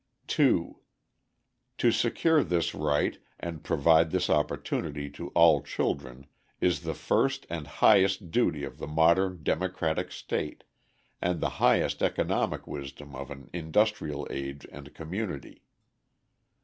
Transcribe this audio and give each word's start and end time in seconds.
2. 0.25 0.79
To 1.77 1.91
secure 1.91 2.43
this 2.43 2.73
right 2.73 3.19
and 3.39 3.63
provide 3.63 4.09
this 4.09 4.31
opportunity 4.31 5.11
to 5.11 5.27
all 5.35 5.61
children 5.61 6.25
is 6.59 6.79
the 6.81 6.95
first 6.95 7.45
and 7.51 7.67
highest 7.67 8.31
duty 8.31 8.63
of 8.63 8.79
the 8.79 8.87
modern 8.87 9.43
democratic 9.43 10.11
state, 10.11 10.63
and 11.21 11.39
the 11.39 11.49
highest 11.61 12.01
economic 12.01 12.65
wisdom 12.65 13.15
of 13.15 13.29
an 13.29 13.47
industrial 13.53 14.25
age 14.31 14.65
and 14.71 14.91
community. 14.95 15.61